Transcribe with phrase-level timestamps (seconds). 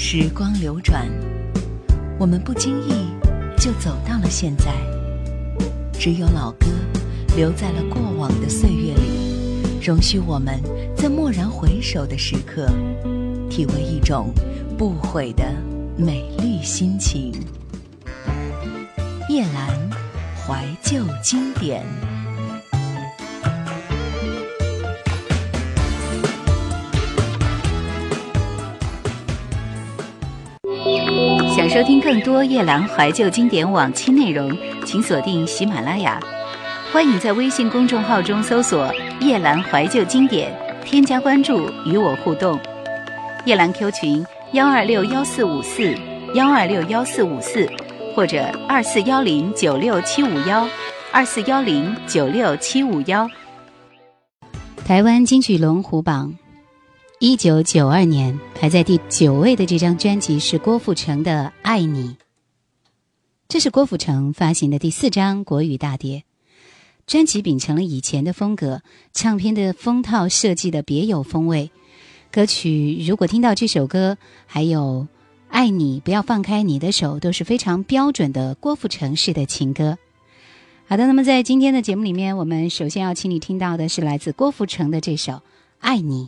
[0.00, 1.10] 时光流转，
[2.20, 3.08] 我们不经意
[3.58, 4.72] 就走到了现在。
[5.92, 6.66] 只有老歌
[7.36, 10.62] 留在了过往的岁月里，容许我们
[10.96, 12.68] 在蓦然回首的时刻，
[13.50, 14.32] 体味一种
[14.78, 15.52] 不悔的
[15.96, 17.32] 美丽心情。
[19.28, 19.90] 叶兰
[20.46, 21.84] 怀旧经典。
[31.68, 34.50] 收听更多夜兰怀旧经典往期内容，
[34.86, 36.18] 请锁定喜马拉雅。
[36.90, 40.50] 欢迎在微信公众号中搜索“夜兰怀旧经典”，
[40.82, 42.58] 添加关注与我互动。
[43.44, 45.94] 夜兰 Q 群：幺二六幺四五四
[46.32, 47.68] 幺二六幺四五四，
[48.16, 50.66] 或者二四幺零九六七五幺
[51.12, 53.28] 二四幺零九六七五幺。
[54.86, 56.34] 台湾金曲龙虎榜。
[57.20, 62.10] 一九九二年排在第九位的这张专辑是郭富城的《爱你》，
[63.48, 66.22] 这是郭富城发行的第四张国语大碟。
[67.08, 71.72] 专辑秉承了以前的风格，唱片的封套设计的别有风味。
[72.30, 74.16] 歌曲如果听到这首歌，
[74.46, 75.08] 还有
[75.48, 79.98] 《爱你》，不要放开你的手，都是非常标准的郭富城式的情歌。
[80.86, 85.32] 好的，那么在今天的节目里面，我们首先要请你听到的是来自郭富城的这首
[85.80, 86.26] 《爱你》。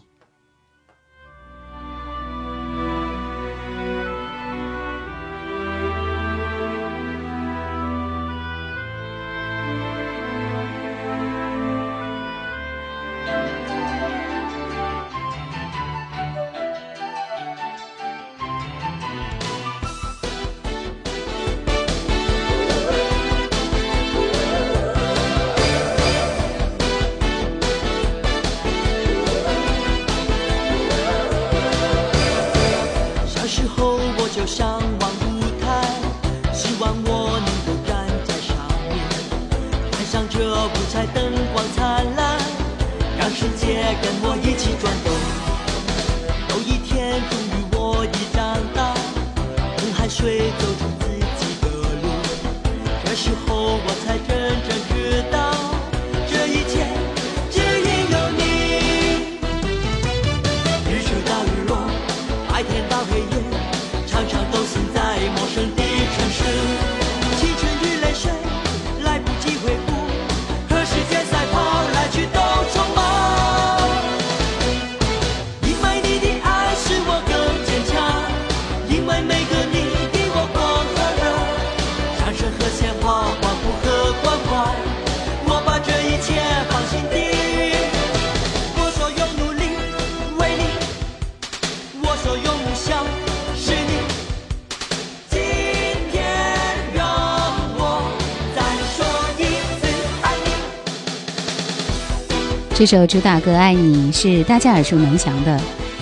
[102.80, 105.60] 这首主打歌《爱你》是大家耳熟能详的，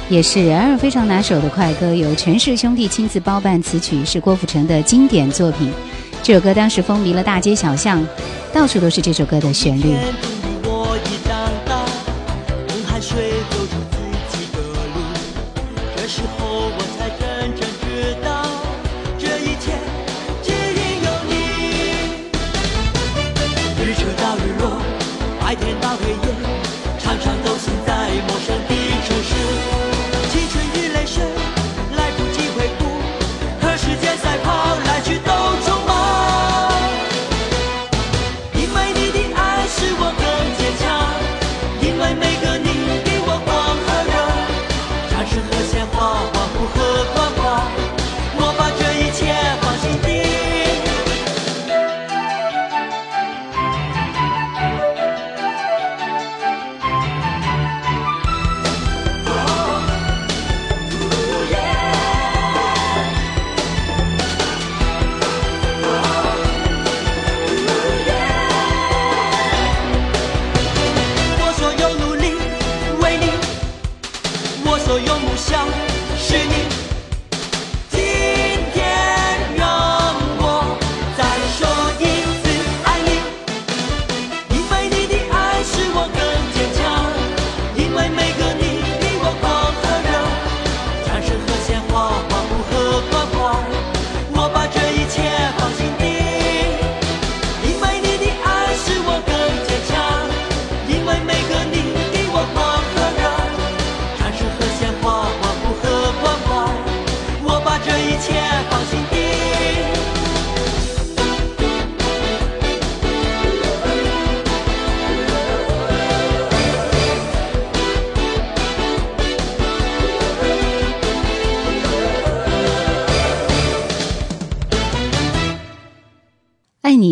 [0.09, 5.73] 也是然而非常拿手的快歌，由陈氏兄弟亲自包办词曲，是郭富城的经典作品。
[6.23, 8.07] 这首歌当时风靡了大街小巷，
[8.53, 9.97] 到处都是这首歌的旋律。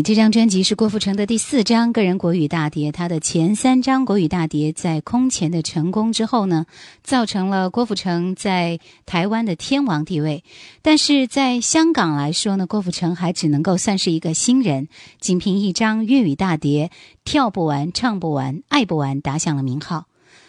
[0.07, 6.67] 这张专辑是郭富城的第四张个人国语大碟，他的前三张国语大碟在空前的成功之后呢，
[7.03, 10.45] 造成了郭富城在台湾的天王地位。
[10.81, 14.87] 但是在香港来说呢，郭富城还只能够算是一个新人，
[15.19, 16.93] 仅凭一张粤语大碟，
[17.25, 20.05] 跳不完、唱不完、爱不完，打响了名号。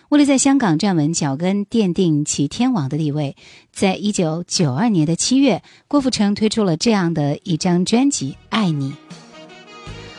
[0.10, 3.36] 为了在香港站稳脚跟，奠定其天王的地位，
[3.74, 8.92] 在一九九二年的七月，郭富城推出了这样的一张专辑《爱你》。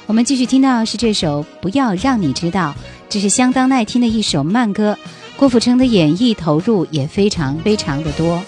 [0.09, 2.75] 我们继续听到是这首《不要让你知道》，
[3.11, 4.97] 这是相当耐听的一首慢歌。
[5.37, 8.43] 郭富城的演绎投入也非常非常的多。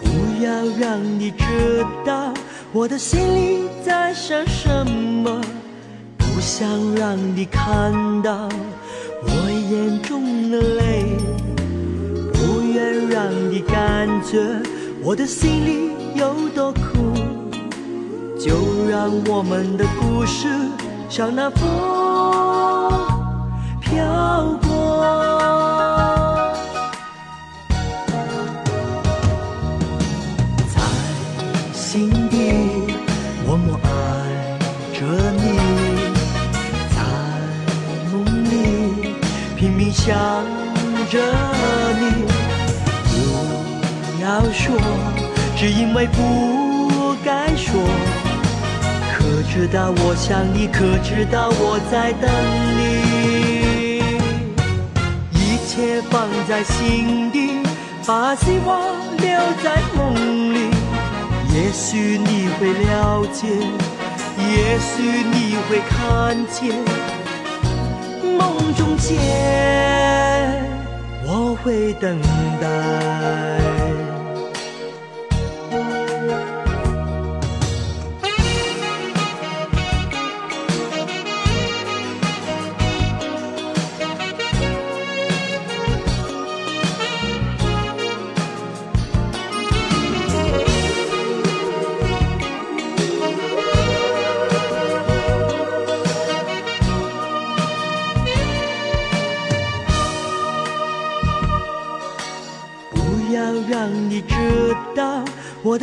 [0.00, 0.50] 不要
[0.80, 2.32] 让你知道
[2.72, 5.38] 我的心里在想什么，
[6.16, 8.48] 不想让你看到
[9.22, 9.28] 我
[9.70, 11.16] 眼中的泪，
[12.32, 14.60] 不愿让你感觉
[15.02, 17.14] 我的心里有多苦，
[18.38, 20.48] 就让我们的故事
[21.08, 21.68] 像那风
[23.80, 25.75] 飘过。
[40.06, 40.14] 想
[41.10, 41.18] 着
[41.98, 42.02] 你。
[43.10, 44.78] 不要说，
[45.56, 47.74] 只因为不该说。
[49.12, 52.30] 可知道我想你，可知道我在等
[52.78, 52.78] 你。
[55.32, 57.58] 一切放在心底，
[58.06, 59.26] 把希望留
[59.64, 60.70] 在梦里。
[61.52, 63.48] 也许你会了解，
[64.38, 66.72] 也许你会看见，
[68.38, 69.16] 梦中见，
[71.66, 72.16] 会等
[72.60, 73.65] 待。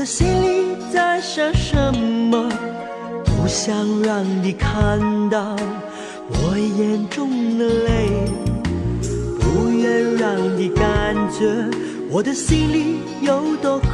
[0.05, 2.49] 心里在想什么？
[3.25, 5.55] 不想让你看到
[6.29, 8.09] 我眼中的泪，
[9.39, 11.45] 不愿让你感觉
[12.09, 13.87] 我的心里有多苦，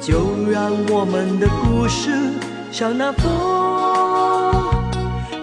[0.00, 2.10] 就让我们的故事
[2.70, 3.24] 像那风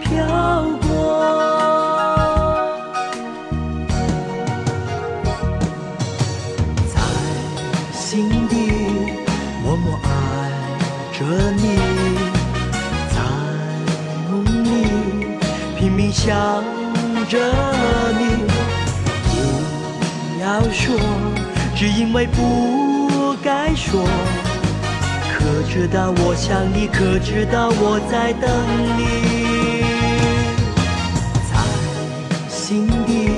[0.01, 0.63] 飘
[16.25, 16.33] 想
[17.29, 17.37] 着
[18.17, 18.23] 你，
[19.29, 20.97] 不要说，
[21.75, 24.03] 只因为不该说。
[25.37, 28.49] 可知道我想你，可知道我在等
[28.97, 28.99] 你，
[31.47, 31.53] 在
[32.49, 33.29] 心底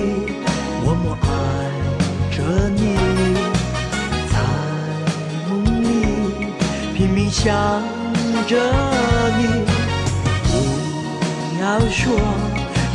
[0.81, 1.25] 默默爱
[2.31, 2.37] 着
[2.69, 2.95] 你。
[4.31, 4.35] 在
[5.49, 5.51] 梦
[5.83, 5.85] 里，
[6.95, 7.53] 拼命想
[8.47, 8.55] 着
[9.37, 9.43] 你，
[10.47, 12.15] 不要说，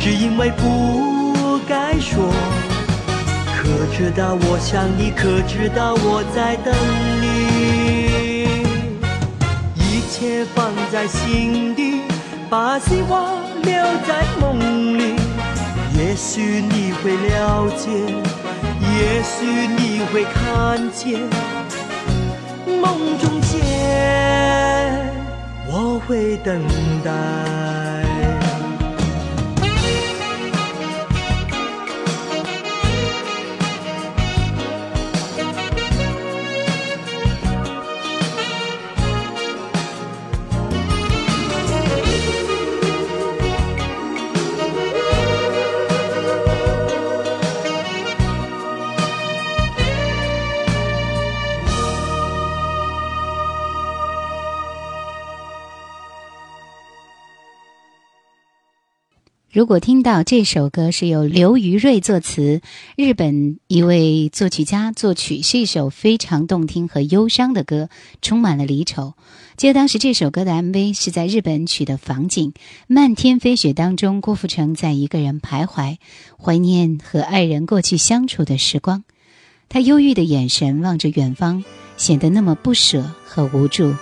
[0.03, 2.29] 只因为不该说。
[3.55, 6.75] 可知道我想你，可知道我在等
[7.21, 7.23] 你。
[9.77, 12.01] 一切放在心底，
[12.49, 13.71] 把希望留
[14.05, 15.15] 在梦里。
[15.97, 17.89] 也许你会了解，
[18.81, 19.45] 也许
[19.77, 21.21] 你会看见。
[22.67, 23.55] 梦中见，
[25.65, 26.61] 我会等
[27.05, 28.12] 待。
[59.53, 62.61] 如果听到这首歌是由刘于瑞作词，
[62.95, 67.87] 日本一位作曲家作曲，是一首非常动听和忧伤的歌，
[68.19, 69.13] 充满了离愁。
[69.55, 72.53] 记得当时这首歌的 MV 是在日本取的房景，
[72.87, 75.97] 漫天飞雪当中，郭富城在一个人徘徊，
[76.35, 79.03] 怀念和爱人过去相处的时光。
[79.69, 81.63] 他忧郁的眼神望着远方，
[81.95, 83.93] 显得那么不舍和无助。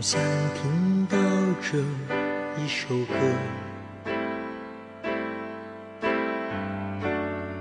[0.00, 0.20] 想
[0.54, 1.18] 听到
[1.60, 1.78] 这
[2.62, 3.14] 一首歌，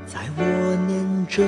[0.05, 1.43] 在我念着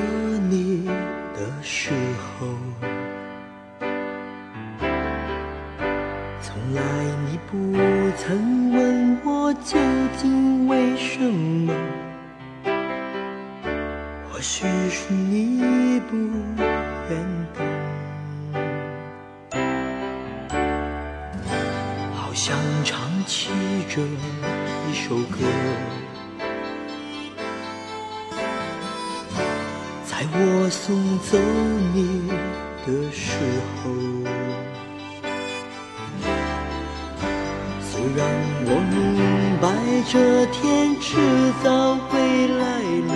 [38.62, 39.70] 我明白
[40.12, 41.16] 这天迟
[41.64, 42.20] 早会
[42.60, 43.16] 来临，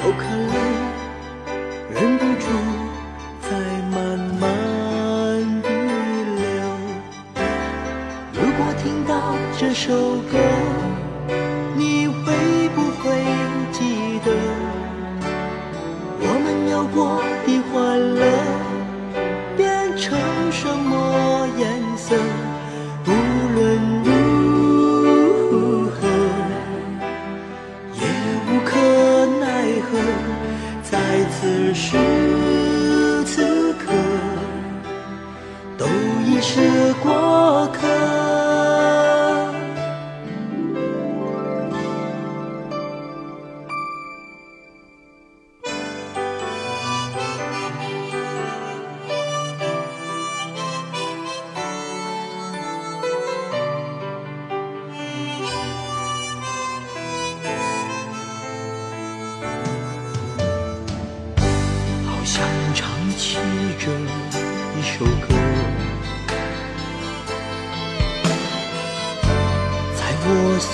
[0.00, 0.26] 有可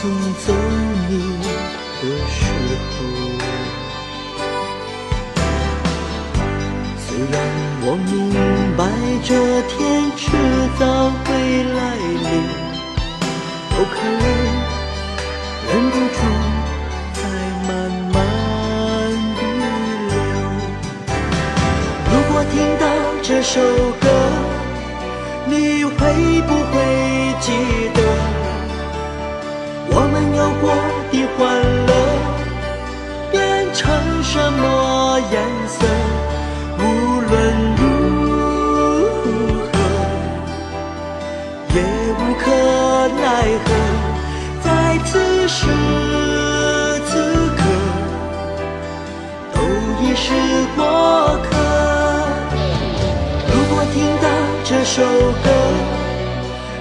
[0.00, 0.08] 匆
[0.46, 0.97] 匆
[45.50, 45.66] 是
[47.06, 47.12] 此
[47.56, 47.62] 刻，
[49.54, 49.58] 都
[50.02, 50.26] 已是
[50.76, 50.84] 过
[51.42, 51.50] 客。
[53.50, 54.28] 如果听到
[54.62, 55.02] 这首
[55.42, 55.48] 歌，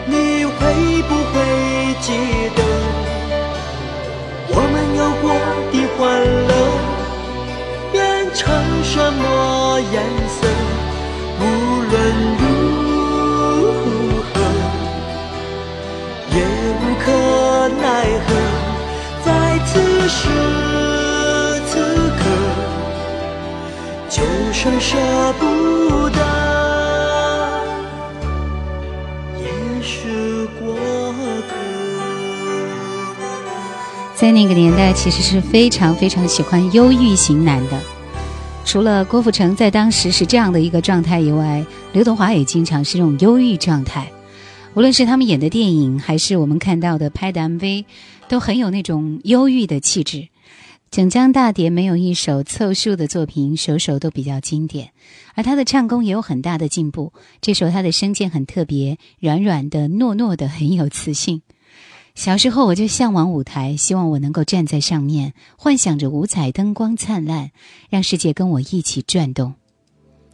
[0.05, 0.51] 你会
[1.03, 1.33] 不会
[2.01, 2.07] 记
[2.57, 2.59] 得
[24.79, 24.97] 舍
[25.39, 26.19] 不得。
[29.39, 30.75] 也是过
[31.47, 31.55] 客
[34.15, 37.79] 在那个年代，其实是非常非常喜欢忧郁型男的。
[38.65, 44.12] 除了郭富城在当时是这样的一个状态以外，刘德华也经常是这种忧郁状态。
[44.74, 47.86] 无论是他们演的电影，还是我们看到的拍的 MV，
[48.27, 50.27] 都很有那种忧郁的气质。
[50.89, 54.91] 整张大碟没有一首凑数的作品，首首都比较经典。
[55.36, 57.13] 而他的唱功也有很大的进步。
[57.41, 61.41] 这首他的声线很特别，软软的、糯糯的，很有磁性。
[62.15, 67.51] 小时候我就向往舞台，希望我能够站在上面，幻想着五彩灯光灿烂，
[67.89, 69.53] 让世界跟我一起转动。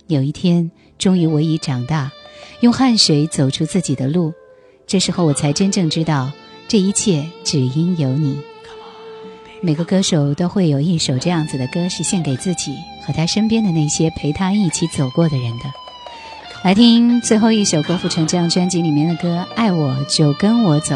[0.08, 2.12] 有一天，终于我已长大，
[2.62, 4.32] 用汗水走出自己的路，
[4.88, 6.32] 这时候我才真正知道，
[6.70, 8.53] 这一切只因有你。
[9.66, 15.64] 每个歌手都会有一首这样子的歌，是献给自己和他身边的那些陪他一起走过的人的。
[16.66, 20.96] 来听最后一首郭富城这张专辑里面的歌，《爱我就跟我走》。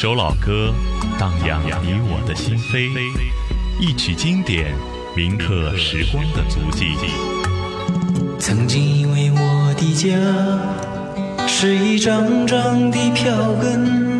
[0.00, 0.72] 首老歌，
[1.18, 2.88] 荡漾你我的心扉；
[3.78, 4.74] 一曲经典，
[5.14, 6.86] 铭刻时光的足迹。
[8.38, 10.08] 曾经以为我的家
[11.46, 14.19] 是一张张的票根，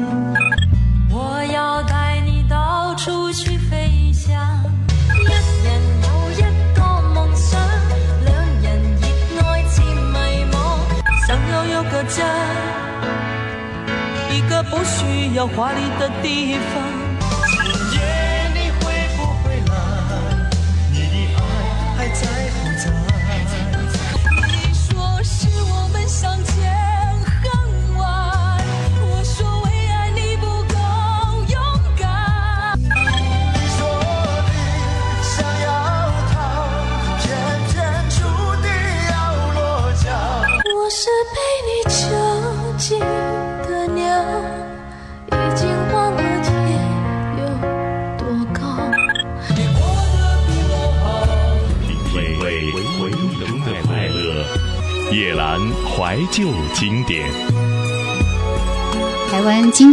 [15.35, 16.90] 要华丽的地方。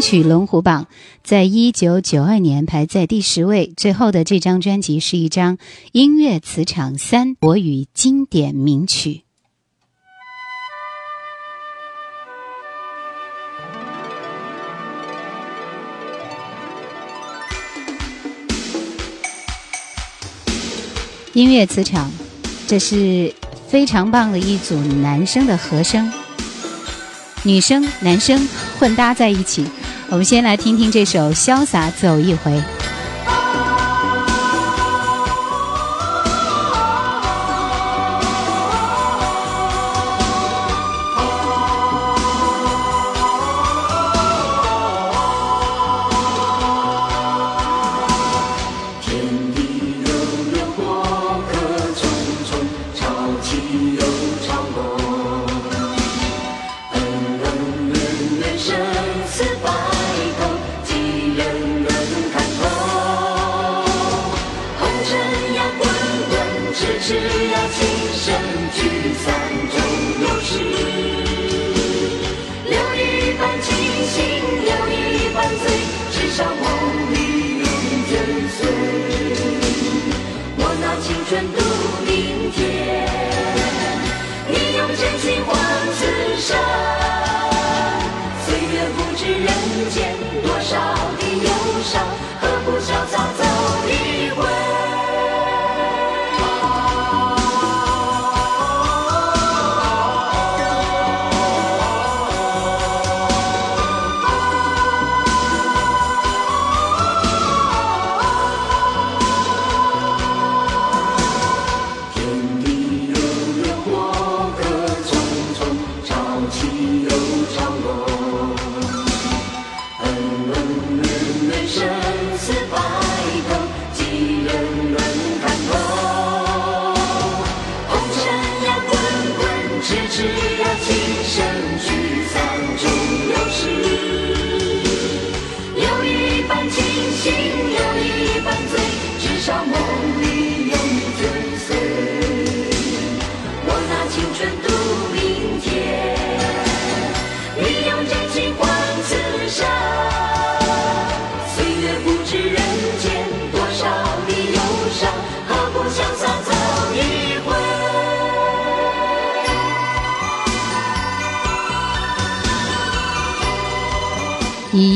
[0.10, 0.88] 曲龙虎榜
[1.22, 3.74] 在一九九二年排在第十位。
[3.76, 5.58] 最后的这张专辑是一张
[5.91, 9.24] 音乐磁场三国语经典名曲。
[21.34, 22.10] 音乐磁场，
[22.65, 23.34] 这是。
[23.67, 26.10] 非常棒的一组男生的和声，
[27.43, 28.48] 女生、男生
[28.80, 29.65] 混搭在一起。
[30.10, 32.52] 我们先来听听这首《潇洒走一回》。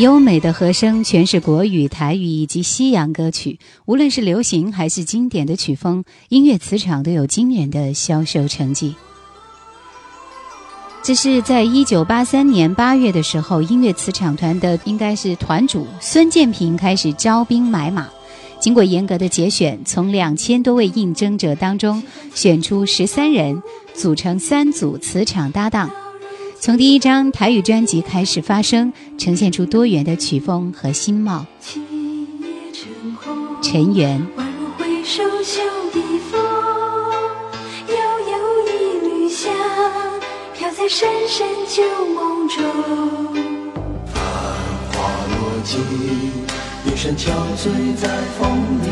[0.02, 8.96] 优美的和声诠释国语、台语以及西洋歌曲，无论是流行还是经典的曲风，音乐磁场都有惊人的销售成绩。
[11.04, 18.10] 这是在一九八三年八月的时候，音乐磁场团的应该是团主孙建平开始招兵买马。
[18.60, 22.02] 经过严格的节选，从两千多位应征者当中
[22.34, 23.62] 选出十三人，
[23.94, 25.92] 组成三组磁场搭档。
[26.62, 31.44] 从第一张台语专辑开始发声，呈现出多元的曲风和新貌。
[33.64, 34.22] 尘缘。
[40.78, 42.64] 在深深旧梦中，
[44.12, 44.24] 繁
[44.92, 45.80] 花落尽，
[46.86, 48.08] 一身憔悴在
[48.40, 48.88] 风里。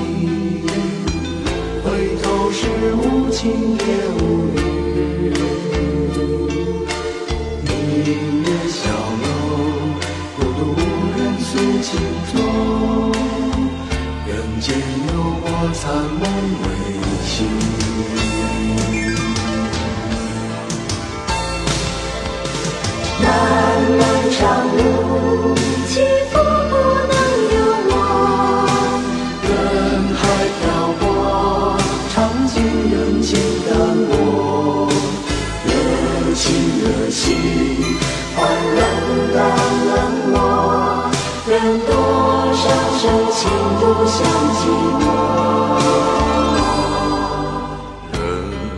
[1.84, 3.84] 回头是无情也
[4.20, 4.22] 无
[4.56, 5.34] 语。
[8.10, 9.24] 明月小楼，
[10.36, 10.76] 孤独无
[11.16, 11.50] 人诉
[11.84, 11.88] 情
[12.34, 12.34] 衷。
[14.26, 15.10] 人间有
[15.44, 15.46] 我
[15.76, 15.80] 残
[16.18, 16.22] 梦
[16.64, 16.66] 未
[17.24, 17.30] 醒。
[23.22, 23.26] 漫
[24.00, 24.02] 漫
[24.40, 24.40] 长
[24.76, 24.80] 路，
[25.86, 25.94] 起
[26.32, 26.34] 伏
[39.34, 39.38] 淡
[39.90, 39.98] 冷
[40.32, 40.34] 漠。
[41.48, 41.52] 任
[41.86, 41.90] 多
[42.54, 42.62] 少
[42.98, 43.38] 深情
[43.80, 44.18] 独向
[44.56, 44.60] 寂
[45.00, 45.04] 寞。
[48.14, 48.22] 人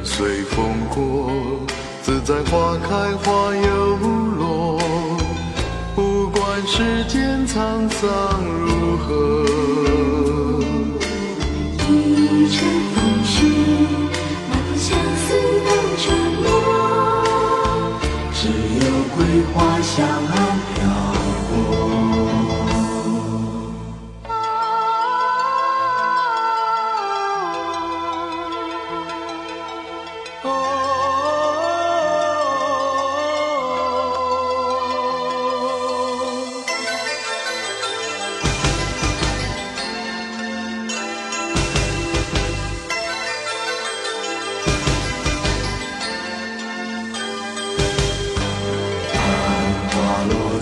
[0.04, 0.56] 随风
[0.90, 0.96] 过，
[2.02, 2.52] 自在花
[2.88, 2.90] 开
[3.24, 3.98] 花又
[4.38, 4.80] 落，
[5.96, 6.40] 不管。
[6.68, 8.08] 世间沧桑
[8.46, 9.10] 如何？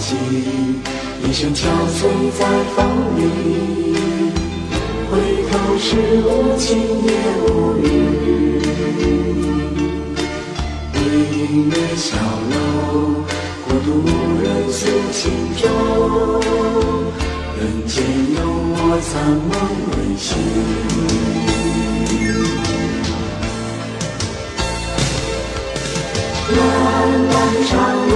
[0.01, 1.99] 一生憔悴
[2.39, 2.41] 在
[2.73, 2.77] 风
[3.17, 3.19] 里，
[5.12, 5.13] 回
[5.51, 5.88] 头是
[6.23, 6.67] 无情
[7.03, 7.07] 也
[7.43, 7.83] 无语。
[10.93, 10.97] 明
[11.69, 12.53] 月小楼，
[13.67, 14.07] 孤独无
[14.41, 14.79] 人诉
[15.12, 15.21] 情
[15.57, 15.62] 衷。
[17.59, 18.01] 人间
[18.35, 18.38] 有
[18.71, 19.51] 我残梦
[19.91, 20.27] 未醒。
[26.55, 26.57] 漫
[27.29, 27.31] 漫
[27.67, 27.71] 长
[28.07, 28.12] 路，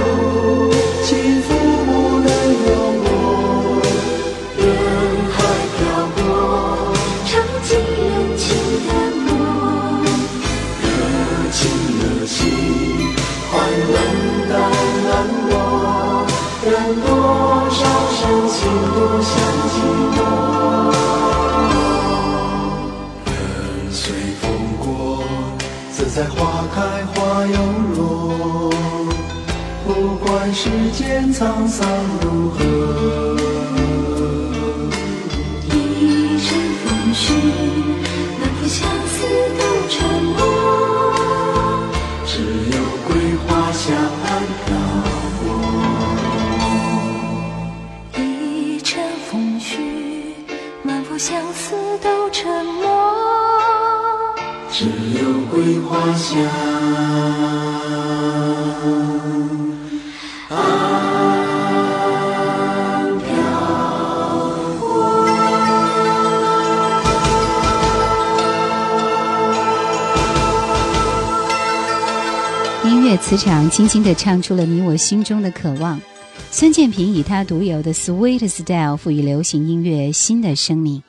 [26.14, 27.56] 在花开花又
[27.96, 28.70] 落，
[29.84, 31.88] 不管世间沧桑
[32.22, 32.60] 如何。
[35.66, 36.48] 一阵
[36.84, 37.24] 风絮，
[55.86, 56.34] 花香
[63.22, 63.36] 飘
[64.80, 64.84] 过。
[72.84, 76.00] 音乐磁场轻轻地唱出了你我心中的渴望。
[76.50, 81.02] 孙建平以他独有的 sweet style 赋予流行音乐新的生命。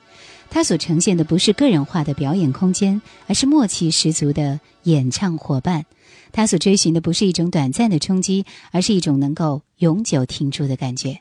[0.50, 5.84] 他所呈现的不是个人化的表演空间，而是默契十足的演唱伙伴。
[6.32, 11.20] 他所追寻的不是一种短暂的冲击，而是一种能够永久停驻的感觉。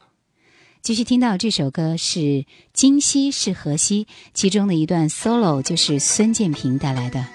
[0.81, 2.19] 继续听到这首歌是
[2.71, 7.25] 《今夕是何夕》，其中的一段 solo 就是孙建平带来的。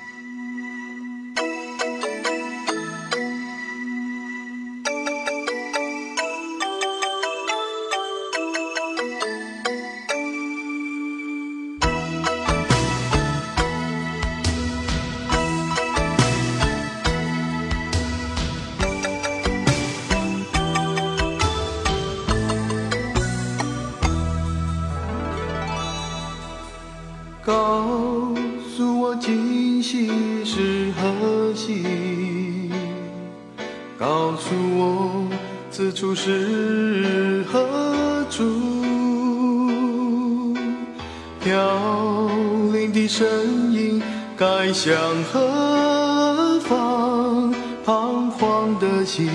[43.72, 44.02] 影
[44.36, 44.96] 该向
[45.32, 47.54] 何方？
[47.82, 49.26] 彷徨的心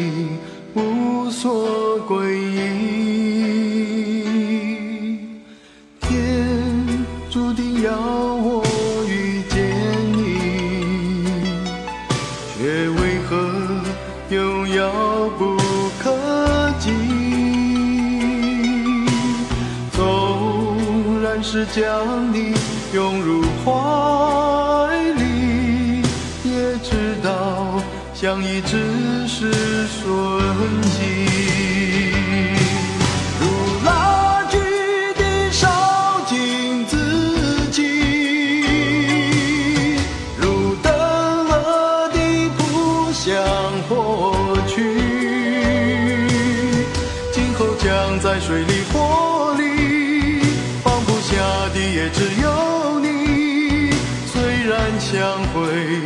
[0.76, 2.62] 无所归依。
[6.00, 6.08] 天
[7.30, 8.64] 注定要我
[9.10, 9.58] 遇见
[10.14, 11.28] 你，
[12.58, 13.36] 却为何
[14.30, 14.80] 又遥
[15.38, 15.58] 不
[16.02, 16.04] 可
[16.80, 16.86] 及？
[19.92, 19.98] 纵
[21.22, 22.54] 然是将你
[22.94, 23.72] 拥入怀
[25.16, 26.04] 里，
[26.44, 27.82] 也知道
[28.14, 29.52] 相依只是
[29.88, 30.04] 瞬
[30.84, 31.02] 息。
[33.42, 33.44] 如
[33.84, 34.60] 蜡炬
[35.16, 37.82] 的烧尽自己，
[40.40, 40.94] 如灯
[41.48, 42.20] 蛾的
[42.56, 43.34] 扑向
[43.90, 44.76] 火去。
[47.34, 50.40] 今后将在水里火里，
[50.84, 51.34] 放不下
[51.74, 52.75] 的也只有你。
[55.12, 56.02] 相会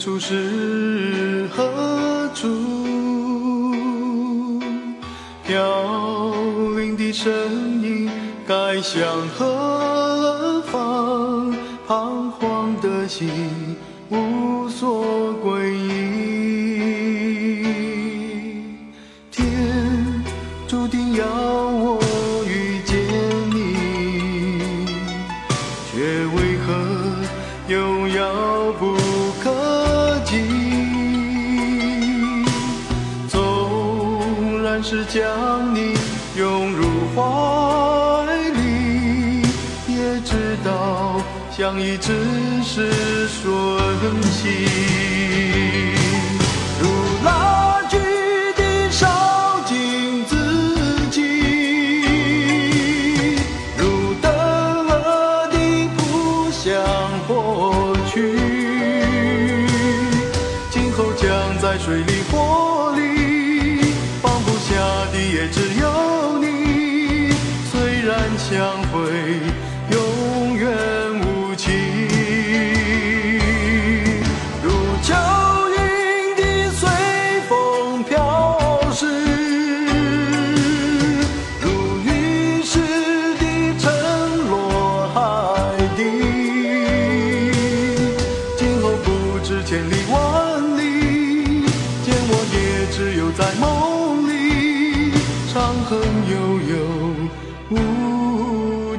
[0.00, 2.48] 处是何处？
[5.46, 6.32] 飘
[6.74, 8.10] 零的身影
[8.46, 9.59] 该向何
[40.64, 41.20] 道
[41.50, 42.12] 相依只
[42.62, 44.66] 是瞬息。
[46.80, 46.88] 如
[47.24, 47.79] 来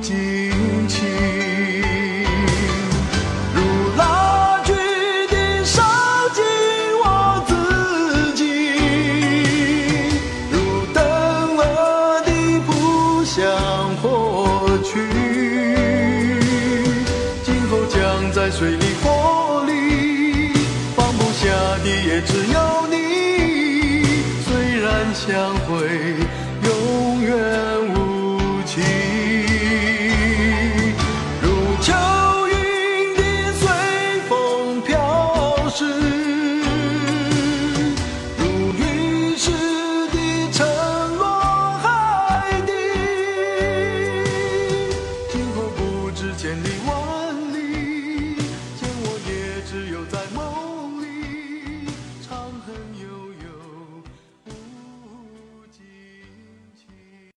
[0.02, 0.52] 尽
[0.88, 1.08] 情。
[3.54, 3.62] 如
[3.96, 4.74] 蜡炬
[5.28, 5.84] 地烧
[6.34, 6.44] 尽
[7.04, 7.06] 我
[7.48, 8.44] 自己，
[10.52, 10.56] 如
[10.92, 11.00] 灯
[11.56, 11.62] 蛾
[12.26, 12.30] 地
[12.66, 13.38] 扑向
[14.02, 14.04] 火
[14.84, 14.90] 去。
[17.44, 20.52] 今后将在水里火里，
[20.96, 21.46] 放不下
[21.84, 22.60] 的也只有
[22.90, 22.96] 你。
[24.44, 24.50] 虽
[24.82, 25.30] 然相
[25.68, 25.70] 会